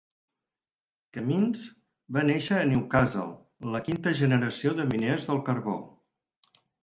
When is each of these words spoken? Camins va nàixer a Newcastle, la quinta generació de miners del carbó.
Camins 1.17 1.65
va 2.17 2.23
nàixer 2.29 2.55
a 2.61 2.63
Newcastle, 2.71 3.27
la 3.75 3.81
quinta 3.91 4.15
generació 4.23 4.73
de 4.79 4.87
miners 4.95 5.29
del 5.33 5.43
carbó. 5.51 5.77